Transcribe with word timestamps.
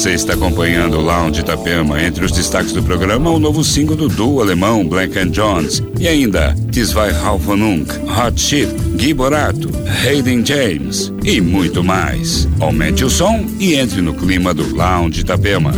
Você 0.00 0.12
está 0.12 0.32
acompanhando 0.32 0.96
o 0.96 1.02
Lounge 1.02 1.40
Itapema. 1.40 2.02
Entre 2.02 2.24
os 2.24 2.32
destaques 2.32 2.72
do 2.72 2.82
programa, 2.82 3.28
o 3.28 3.38
novo 3.38 3.62
single 3.62 3.94
do 3.94 4.08
duo 4.08 4.40
alemão 4.40 4.82
Blank 4.82 5.18
and 5.18 5.28
Jones. 5.28 5.82
E 5.98 6.08
ainda, 6.08 6.56
Tis 6.72 6.90
vai 6.90 7.10
Halfanunk, 7.10 7.92
Hot 8.08 8.40
Shit, 8.40 8.72
Gui 8.96 9.12
Borato, 9.12 9.68
Hayden 10.02 10.42
James 10.42 11.12
e 11.22 11.38
muito 11.42 11.84
mais. 11.84 12.48
Aumente 12.60 13.04
o 13.04 13.10
som 13.10 13.44
e 13.58 13.74
entre 13.74 14.00
no 14.00 14.14
clima 14.14 14.54
do 14.54 14.74
Lounge 14.74 15.20
Itapema. 15.20 15.74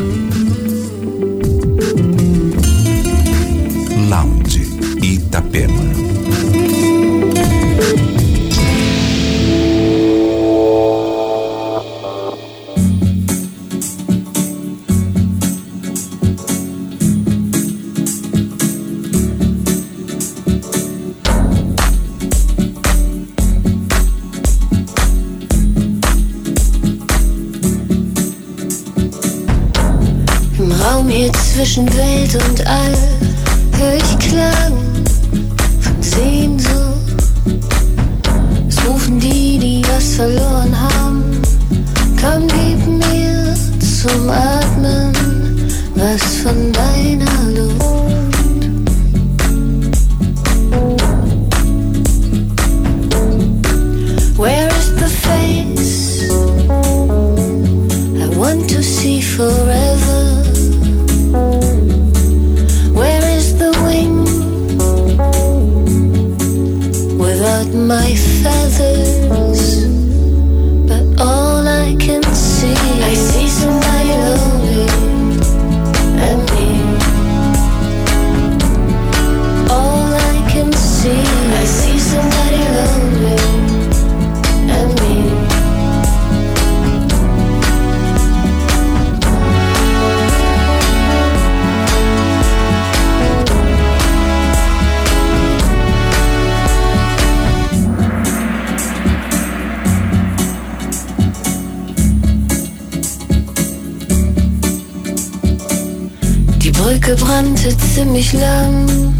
Brücke 107.12 107.24
brannte 107.24 107.76
ziemlich 107.94 108.32
lang, 108.32 109.14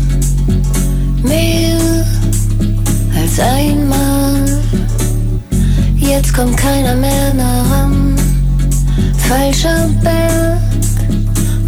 mehr 1.23 1.79
als 3.15 3.39
einmal. 3.39 4.61
Jetzt 5.97 6.33
kommt 6.33 6.57
keiner 6.57 6.95
mehr 6.95 7.35
nah 7.35 7.63
ran. 7.71 8.15
Falscher 9.29 9.91
Berg 10.03 10.59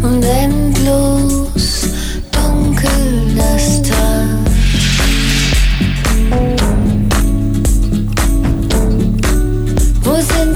und 0.01 0.23
endlos 0.23 1.89
dunkel 2.31 3.35
das 3.35 3.81
Tal. 3.83 4.27
Wo 10.03 10.15
sind 10.15 10.54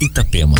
Itapema. 0.00 0.56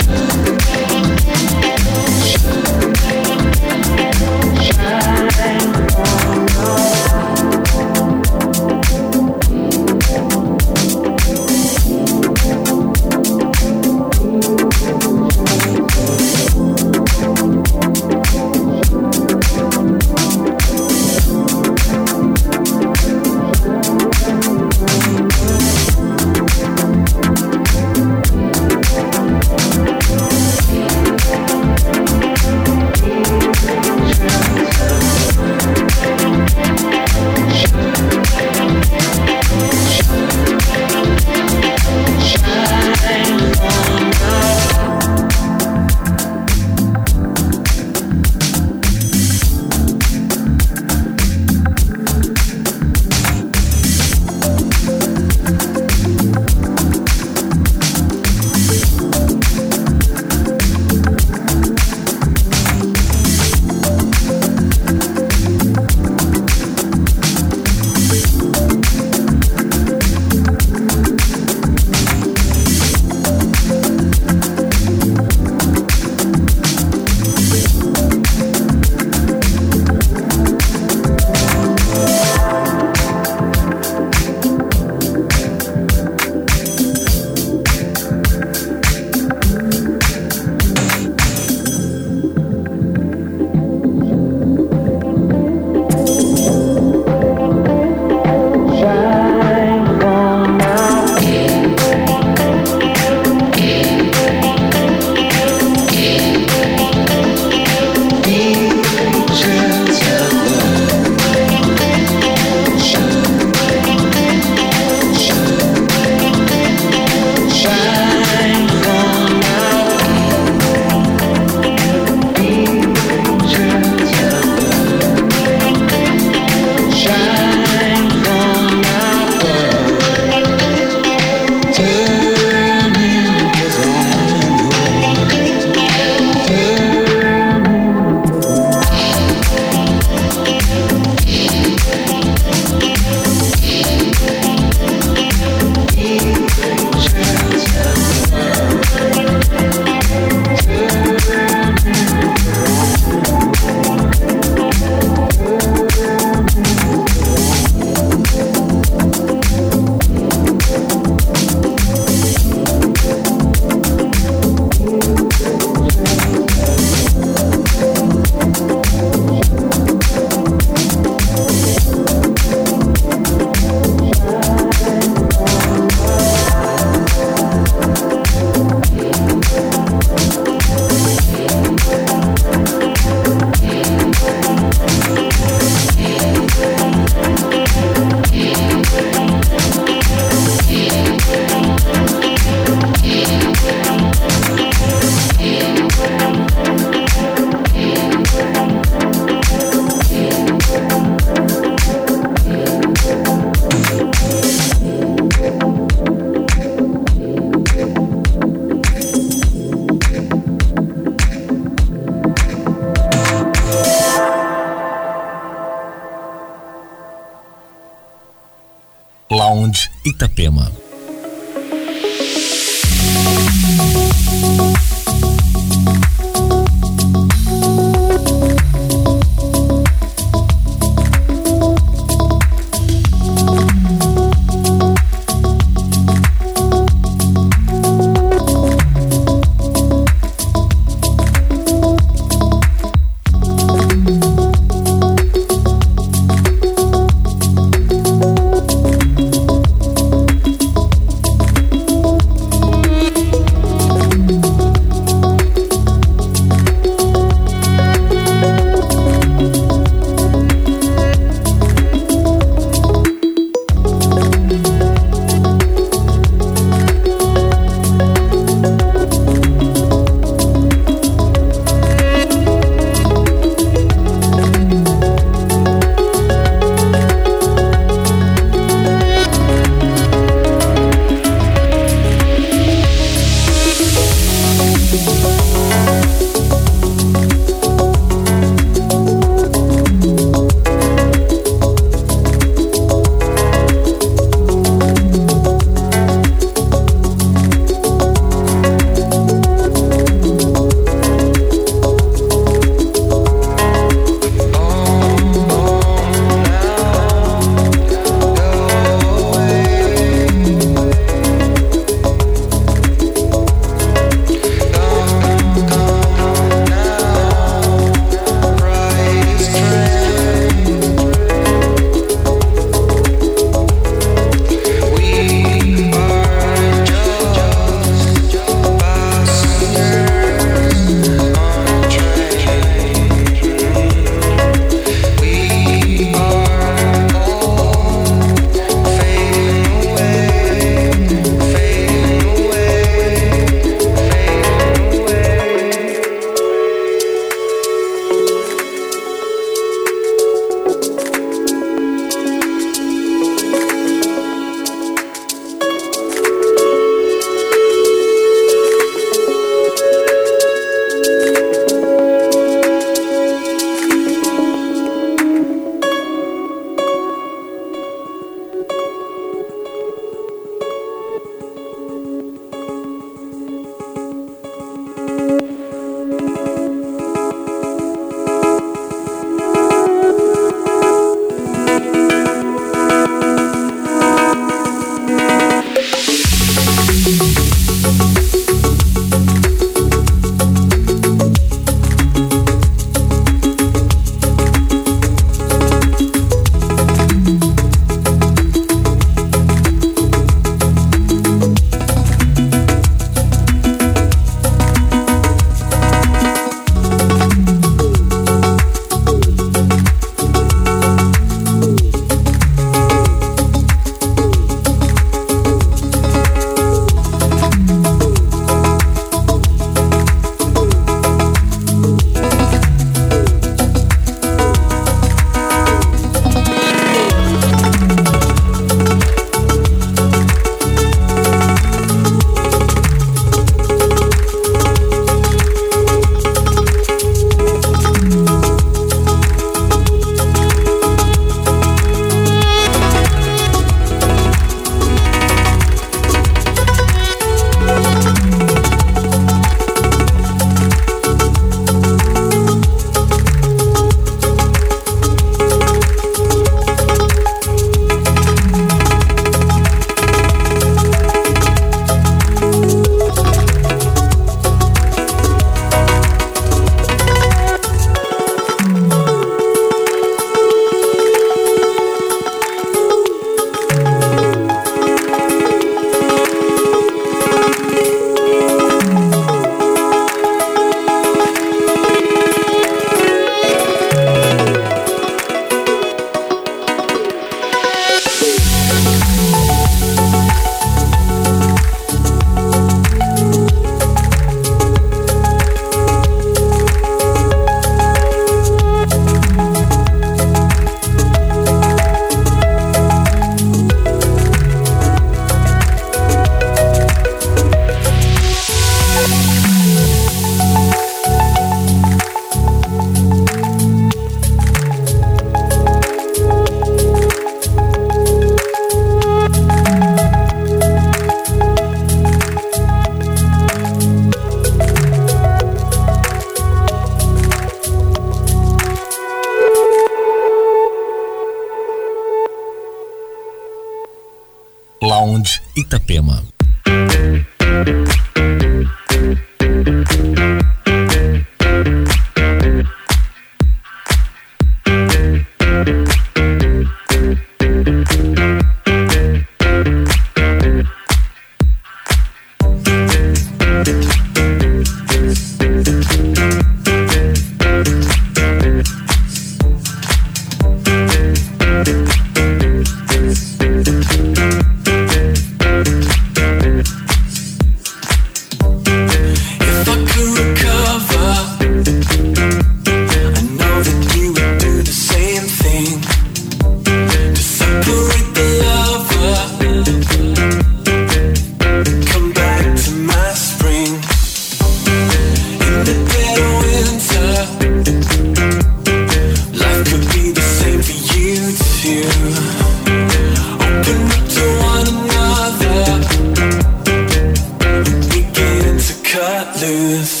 loose. 599.41 600.00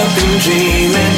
I've 0.00 0.14
been 0.14 0.38
dreaming. 0.46 1.14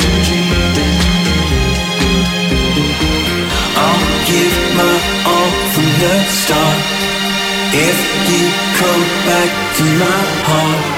I'll 3.76 4.06
give 4.30 4.56
my 4.78 4.96
all 5.32 5.50
from 5.72 5.88
the 6.02 6.14
start. 6.40 6.80
If 7.88 7.98
you 8.30 8.44
come 8.80 9.04
back 9.28 9.50
to 9.76 9.84
my 9.84 10.20
heart. 10.48 10.89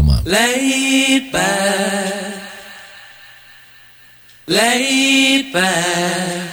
Laid 0.00 1.32
back, 1.32 2.42
laid 4.46 5.52
back, 5.52 6.50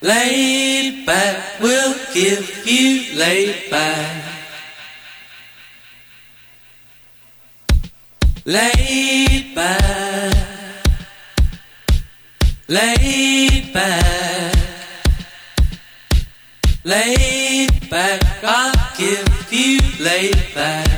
laid 0.00 1.04
back, 1.04 1.60
we'll 1.60 1.94
give 2.14 2.66
you 2.66 3.18
laid 3.18 3.70
back. 3.70 4.22
Laid 8.44 9.54
back, 9.56 10.34
laid 12.68 13.72
back, 13.74 14.56
laid 16.84 17.90
back, 17.90 18.22
I'll 18.44 18.96
give 18.96 19.48
you 19.50 19.80
laid 19.98 20.54
back. 20.54 20.95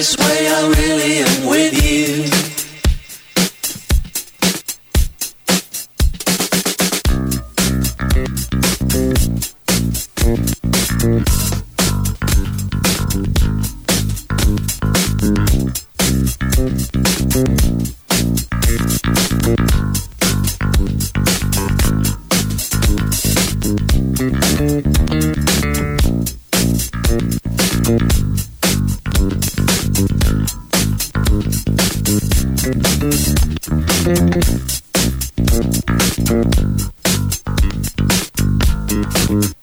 this 0.00 0.16
way, 0.16 0.48
I 0.48 0.66
really 0.78 1.18
am 1.18 1.46
with 1.46 1.84
you. 1.84 2.59
Thank 33.30 34.34
you. 39.30 39.59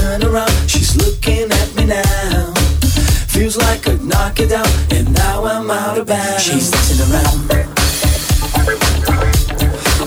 Turn 0.00 0.22
around, 0.24 0.50
she's 0.68 0.96
looking 0.96 1.50
at 1.50 1.74
me 1.76 1.84
now. 1.86 2.54
Feels 3.28 3.56
like 3.56 3.86
I'd 3.88 4.02
knock 4.02 4.40
it 4.40 4.48
down, 4.48 4.66
and 4.90 5.12
now 5.12 5.44
I'm 5.44 5.70
out 5.70 5.98
of 5.98 6.06
bounds. 6.06 6.42
She's 6.42 6.70
dancing 6.70 7.00
around. 7.06 7.40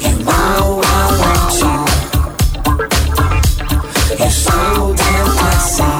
You 0.06 0.14
know 0.26 0.82
I 0.84 1.04
want 1.22 1.54
you. 1.62 1.76
You're 4.20 4.38
so 4.48 4.58
damn 5.02 5.28
classy. 5.38 5.94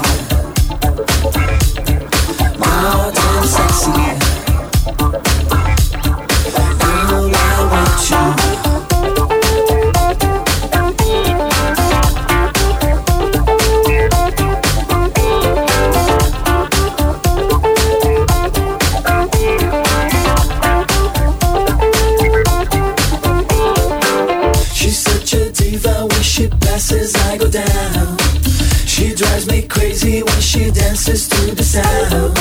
More 2.62 3.12
damn 3.18 3.44
sexy. 3.56 4.13
Crazy 29.74 30.22
when 30.22 30.42
she 30.42 30.72
dances 30.72 31.28
to 31.28 31.56
the 31.56 31.64
sound. 31.64 32.36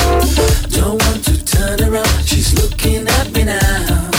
Don't 0.71 1.01
want 1.03 1.25
to 1.25 1.35
turn 1.43 1.81
around, 1.81 2.25
she's 2.25 2.53
looking 2.53 3.07
at 3.07 3.31
me 3.33 3.43
now. 3.43 4.11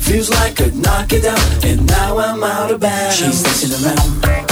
Feels 0.00 0.30
like 0.30 0.60
I'd 0.60 0.74
knock 0.74 1.12
it 1.12 1.22
down, 1.22 1.48
and 1.64 1.86
now 1.86 2.18
I'm 2.18 2.42
out 2.42 2.70
of 2.70 2.80
bounds. 2.80 3.16
She's 3.16 3.42
dancing 3.42 3.72
around. 3.84 4.47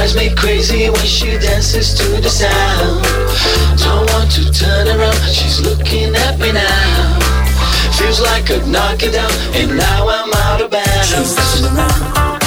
Drives 0.00 0.16
me 0.16 0.34
crazy 0.34 0.88
when 0.88 1.04
she 1.04 1.26
dances 1.38 1.92
to 1.92 2.22
the 2.22 2.30
sound. 2.30 3.04
Don't 3.78 4.10
want 4.12 4.30
to 4.32 4.50
turn 4.50 4.88
around, 4.88 5.20
she's 5.28 5.60
looking 5.60 6.14
at 6.14 6.38
me 6.40 6.52
now. 6.52 7.18
Feels 7.98 8.18
like 8.18 8.50
I'd 8.50 8.66
knock 8.66 9.02
it 9.02 9.12
down, 9.12 9.30
and 9.52 9.76
now 9.76 10.08
I'm 10.08 10.32
out 10.32 10.62
of 10.62 10.70
bounds. 10.70 11.06
She's 11.06 11.36
dancing 11.36 11.66
around. 11.76 12.40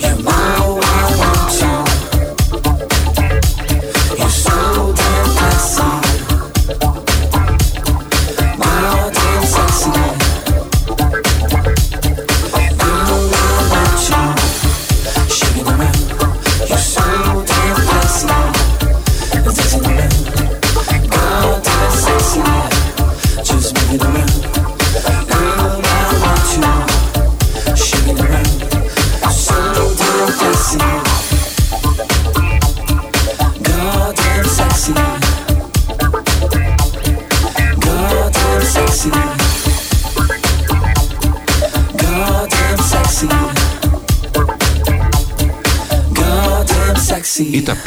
You 0.00 0.22
know 0.22 0.87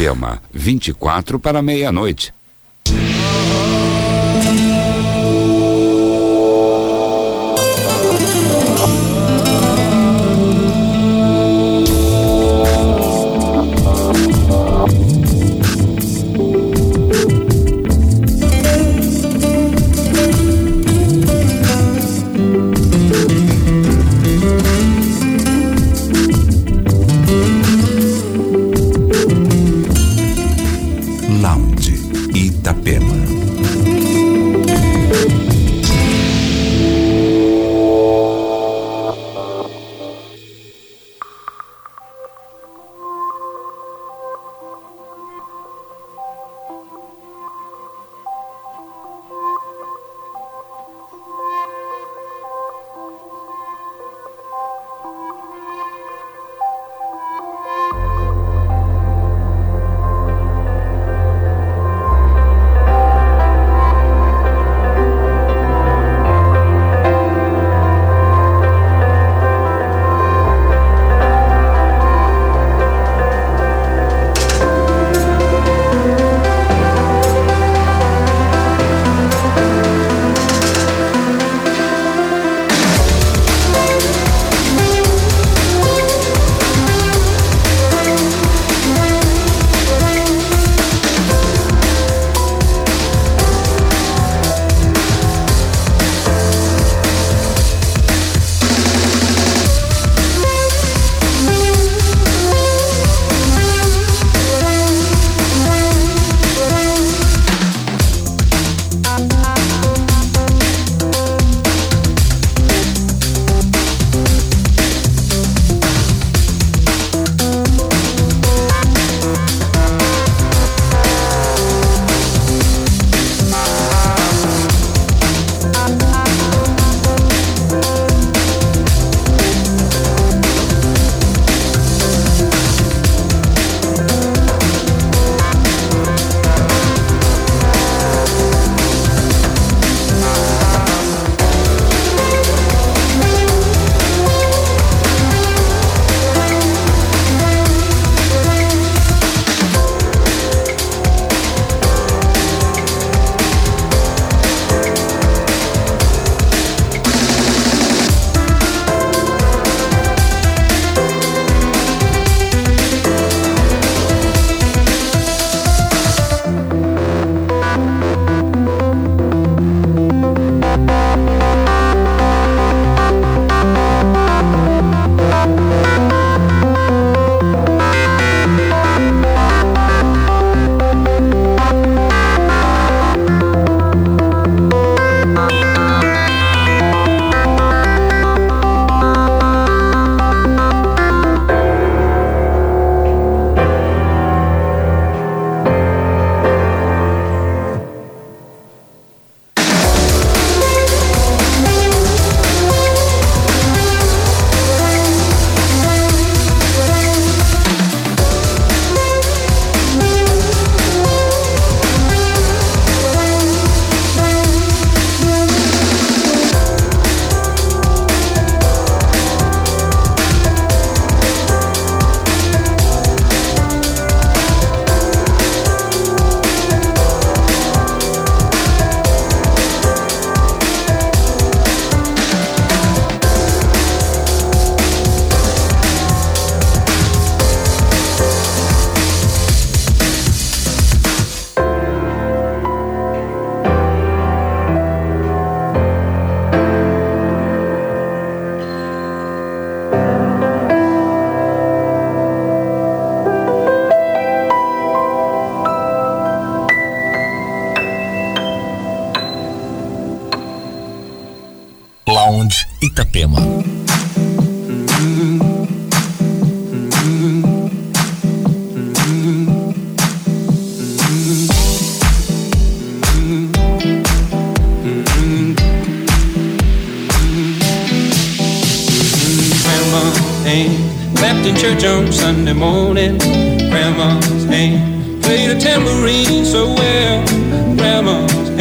Itapema, 0.01 0.41
24 0.51 1.39
para 1.39 1.61
meia-noite. 1.61 2.33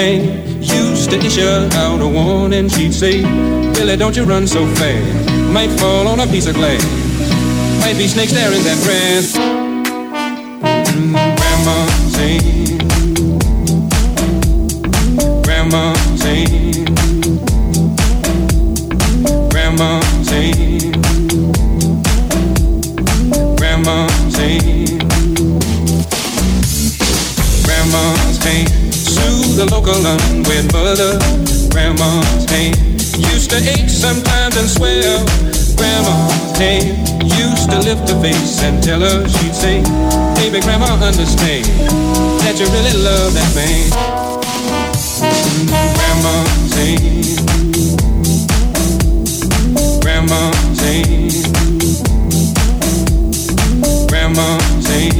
Ain't 0.01 0.65
used 0.65 1.11
to 1.11 1.19
issue 1.19 1.43
out 1.75 2.01
a 2.01 2.09
warning. 2.09 2.71
She'd 2.71 2.95
say, 2.95 3.21
Billy, 3.75 3.99
don't 3.99 4.17
you 4.17 4.25
run 4.25 4.47
so 4.47 4.67
fast. 4.77 5.31
Might 5.53 5.69
fall 5.79 6.09
on 6.09 6.21
a 6.21 6.27
piece 6.27 6.47
of 6.47 6.55
glass. 6.55 6.83
Might 7.81 7.99
be 7.99 8.09
snakes 8.09 8.33
there 8.33 8.51
in 8.51 8.63
that 8.65 8.79
grass. 8.83 9.37
Grandma's 11.37 12.19
ain't. 12.19 12.83
Grandma's 15.45 16.25
ain't. 16.25 16.89
Grandma's 19.51 20.33
ain't. 20.33 21.10
The 29.61 29.67
local 29.77 29.93
unwed 29.93 30.73
mother. 30.73 31.21
Grandma's 31.69 32.49
name. 32.49 32.73
Used 33.21 33.51
to 33.51 33.59
ache 33.61 33.91
sometimes 33.91 34.57
and 34.57 34.69
swell. 34.69 35.21
Grandma's 35.77 36.59
name. 36.59 36.97
Used 37.37 37.69
to 37.69 37.79
lift 37.85 38.09
her 38.09 38.19
face 38.23 38.63
and 38.63 38.83
tell 38.83 39.01
her 39.01 39.29
she'd 39.29 39.55
say, 39.55 39.83
Baby, 40.41 40.61
grandma, 40.65 40.87
understand 41.05 41.67
that 42.41 42.57
you 42.57 42.65
really 42.73 42.97
love 43.05 43.35
that 43.37 43.53
man. 43.55 43.91
Grandma's 45.99 46.73
name. 46.81 47.37
Grandma's 50.01 50.81
name. 50.81 51.29
Grandma's 54.09 54.91
ain't. 54.91 55.20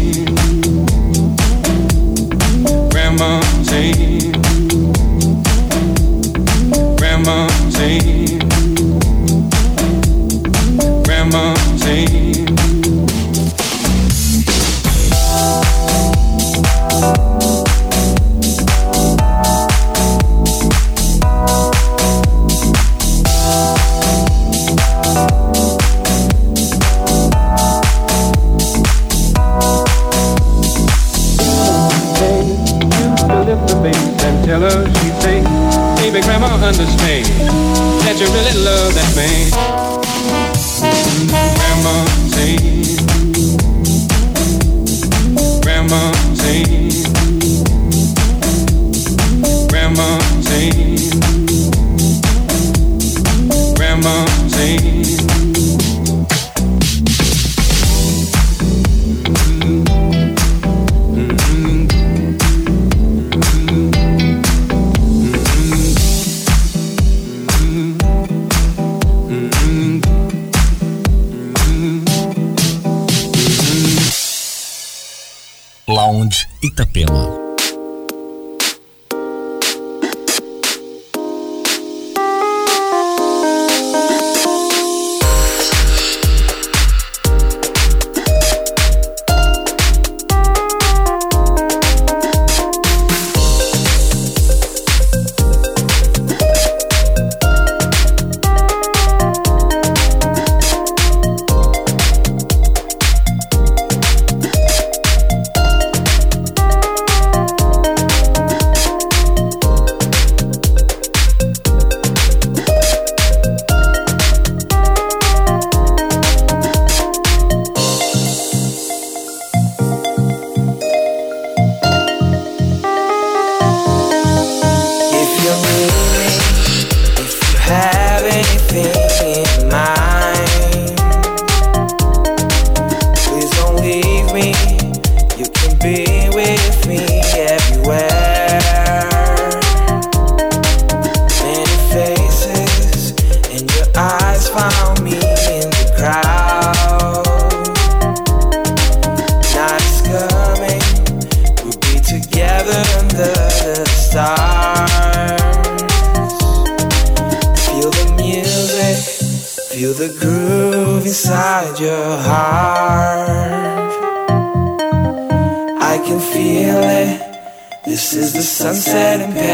The 168.91 168.97
sunset 168.97 169.21
in 169.21 169.50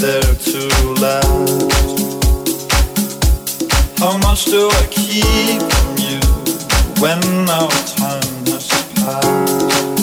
there 0.00 0.20
to 0.22 0.68
last? 1.00 1.98
How 3.98 4.16
much 4.18 4.44
do 4.44 4.70
I 4.70 4.86
keep 4.90 5.60
from 5.60 5.96
you 5.98 6.20
when 7.00 7.18
our 7.50 7.70
time 7.96 8.46
has 8.46 8.68
passed? 8.94 9.98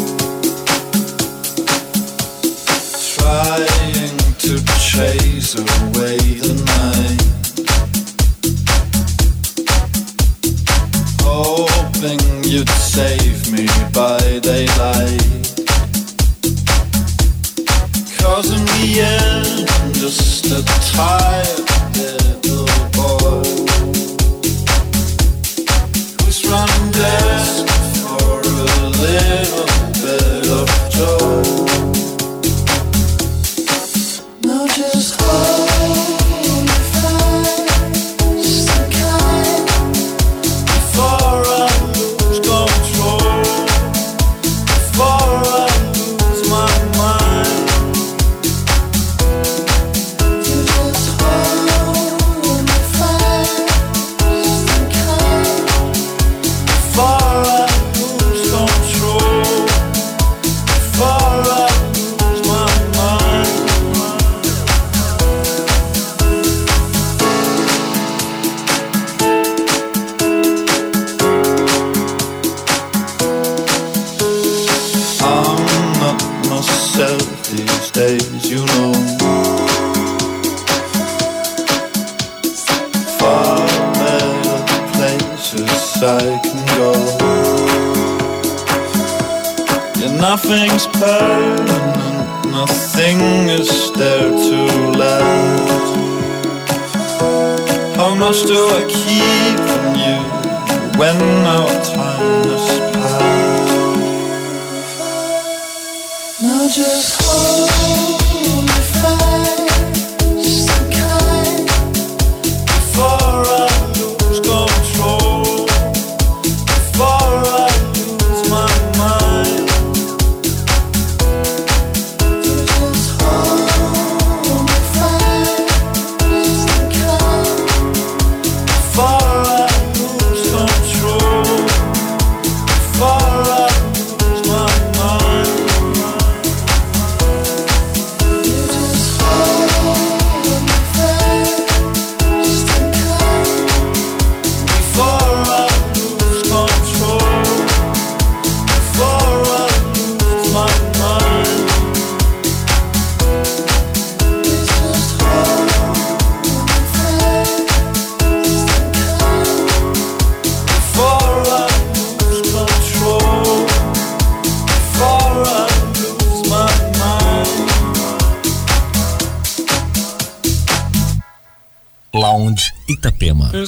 Trying 3.16 4.18
to 4.44 4.54
chase 4.80 5.56
away 5.56 6.18
the 6.44 6.54
night. 6.76 7.24
Hoping 11.22 12.44
you'd 12.44 12.70
save 12.70 13.50
me 13.50 13.66
by 13.94 14.40
daylight. 14.40 15.24
Cause 18.20 18.50
in 18.52 18.66
the 18.66 19.00
end 19.00 19.45
just 20.06 20.46
a 20.52 20.62
type 20.94 21.85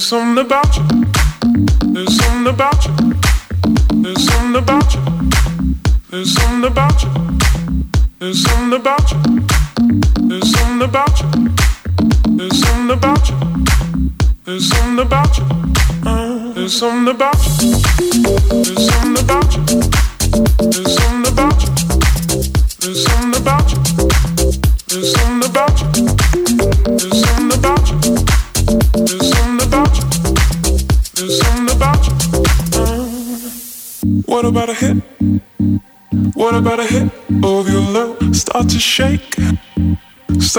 something 0.08 0.42
about 0.42 0.74
you. 0.78 0.87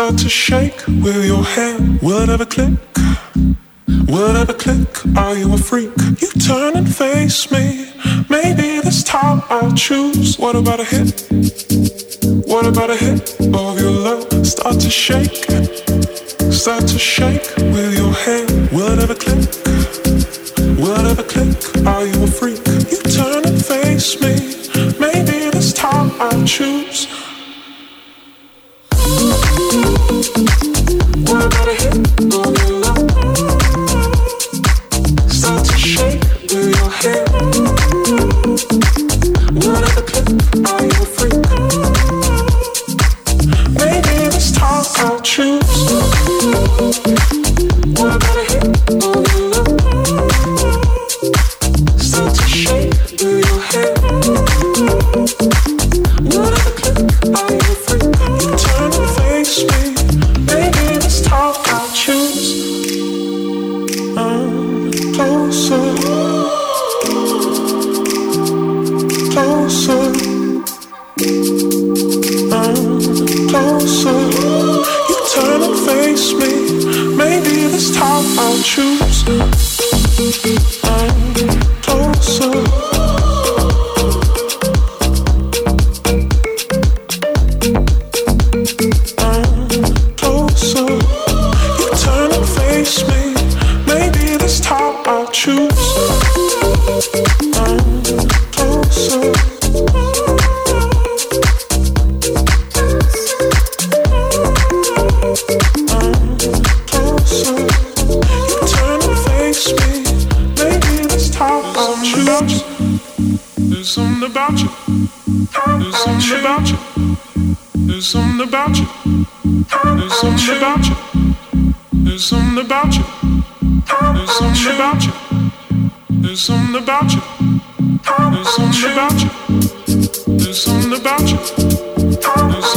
start 0.09 0.21
to 0.21 0.29
shake 0.29 0.87
with 1.03 1.23
your 1.23 1.43
hand. 1.43 1.99
it 2.01 2.29
ever 2.29 2.45
click? 2.45 2.73
Would 4.07 4.35
ever 4.37 4.53
click? 4.53 4.87
Are 5.15 5.35
you 5.35 5.53
a 5.53 5.57
freak? 5.57 5.91
You 6.19 6.29
turn 6.47 6.77
and 6.77 6.89
face 6.91 7.51
me. 7.51 7.93
Maybe 8.27 8.79
this 8.81 9.03
time 9.03 9.43
I'll 9.49 9.71
choose. 9.73 10.39
What 10.39 10.55
about 10.55 10.79
a 10.79 10.83
hit? 10.83 11.27
What 12.47 12.65
about 12.65 12.89
a 12.89 12.95
hit 12.95 13.39
of 13.53 13.79
your 13.79 13.91
love? 13.91 14.47
Start 14.47 14.79
to 14.79 14.89
shake. 14.89 15.45
Start 16.51 16.87
to 16.87 16.97
shake 16.97 17.45
with 17.57 17.95
your 17.95 18.13
hand. 18.25 18.49
it 18.71 18.99
ever 19.03 19.13
click? 19.13 19.45
Would 20.79 21.05
ever 21.05 21.23
click? 21.23 21.85
Are 21.85 22.03
you 22.03 22.23
a 22.23 22.27
freak? 22.27 22.48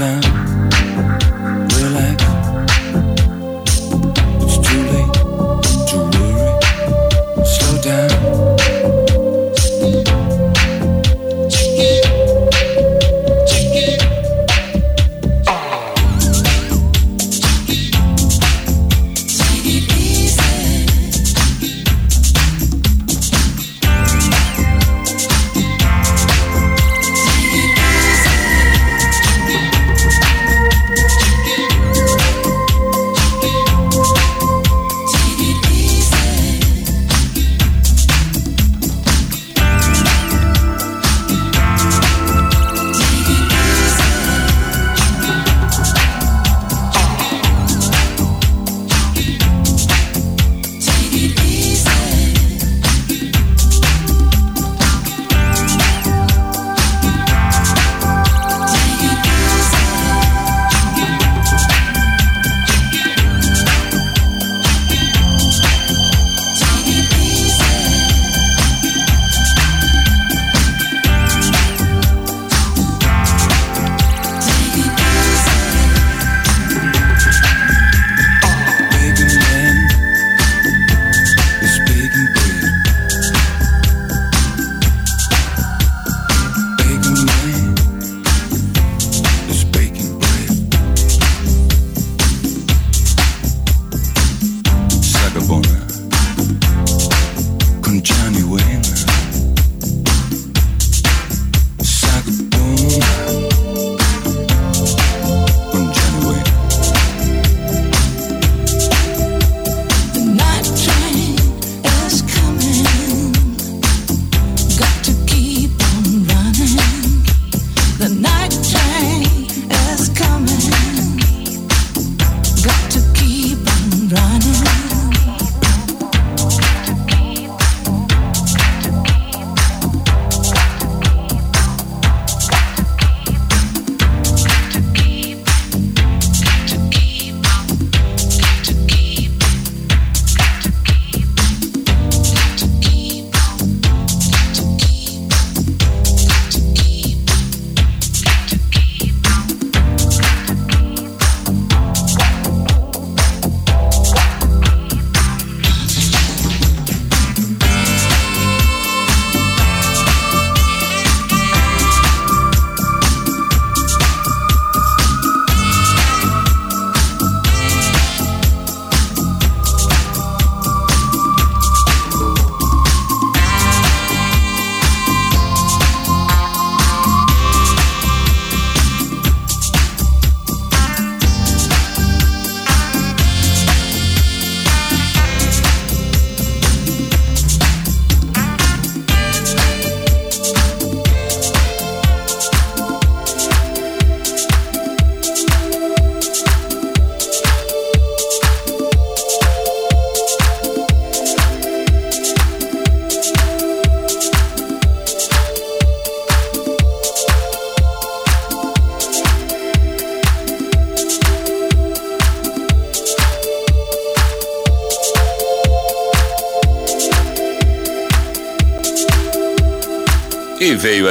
even 0.00 0.29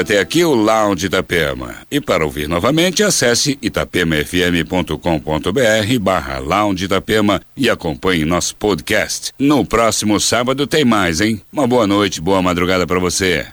até 0.09 0.19
aqui 0.19 0.43
o 0.43 0.55
Lounge 0.55 1.05
Itapema. 1.05 1.75
E 1.91 2.01
para 2.01 2.25
ouvir 2.25 2.49
novamente, 2.49 3.03
acesse 3.03 3.59
itapemafm.com.br 3.61 5.99
barra 6.01 6.39
Lounge 6.39 6.85
Itapema 6.85 7.39
e 7.55 7.69
acompanhe 7.69 8.25
nosso 8.25 8.55
podcast. 8.55 9.31
No 9.37 9.63
próximo 9.63 10.19
sábado 10.19 10.65
tem 10.65 10.83
mais, 10.83 11.21
hein? 11.21 11.39
Uma 11.53 11.67
boa 11.67 11.85
noite, 11.85 12.19
boa 12.19 12.41
madrugada 12.41 12.87
para 12.87 12.99
você. 12.99 13.49